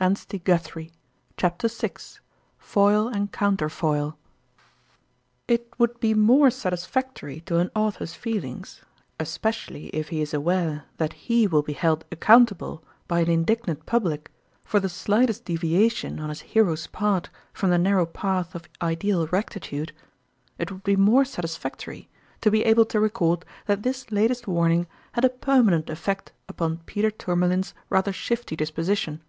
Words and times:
An 0.00 0.12
Interrupted 0.30 0.44
Crisis. 0.44 0.60
A 1.38 1.50
Domestic 1.58 2.22
Surprise. 2.60 4.12
IT 5.48 5.72
would 5.76 5.98
be 5.98 6.14
more 6.14 6.50
satisfactory 6.52 7.40
to 7.40 7.56
an 7.58 7.68
author's 7.74 8.14
feelings, 8.14 8.82
especially 9.18 9.90
when 9.92 10.04
he 10.04 10.20
is 10.22 10.32
aware 10.32 10.84
that 10.98 11.14
he 11.14 11.48
will 11.48 11.62
be 11.62 11.72
held 11.72 12.04
accountable 12.12 12.84
by 13.08 13.18
an 13.18 13.28
indignant 13.28 13.86
pub 13.86 14.04
lic 14.06 14.30
for 14.62 14.78
the 14.78 14.88
slightest 14.88 15.44
deviation 15.44 16.20
on 16.20 16.28
his 16.28 16.42
hero's 16.42 16.86
part 16.86 17.28
from 17.52 17.70
the 17.70 17.76
narrow 17.78 18.06
path 18.06 18.54
of 18.54 18.68
ideal 18.80 19.26
rectitude 19.26 19.92
it 20.60 20.70
would 20.70 20.84
be 20.84 20.94
more 20.94 21.24
satisfactory 21.24 22.08
to 22.40 22.52
be 22.52 22.64
able 22.64 22.84
to 22.84 23.00
record 23.00 23.44
that 23.66 23.82
this 23.82 24.12
latest 24.12 24.46
warning 24.46 24.86
had 25.14 25.24
a 25.24 25.28
permanent 25.28 25.90
effect 25.90 26.30
upon 26.48 26.78
Peter 26.86 27.10
Tourmalin's 27.10 27.74
rather 27.90 28.12
shifty 28.12 28.56
disposi 28.56 28.96
tion. 28.96 29.20